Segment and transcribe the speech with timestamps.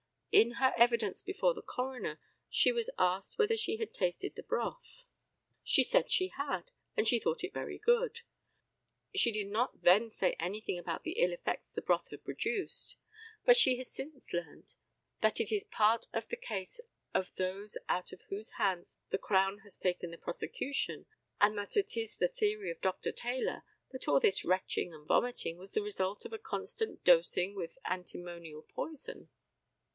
[0.31, 2.17] In her evidence before the coroner
[2.49, 5.05] she was asked whether she had tasted the broth?
[5.61, 8.21] She said she had, and she thought it very good.
[9.13, 12.97] She did not then say anything about the ill effects the broth had produced;
[13.45, 14.77] but she has since learnt
[15.19, 16.79] that it is part of the case
[17.13, 21.05] of those out of whose hands the Crown has taken the prosecution,
[21.41, 23.11] and that it is the theory of Dr.
[23.11, 27.77] Taylor that all this retching and vomiting was the result of a constant dosing with
[27.85, 29.27] antimonial poison.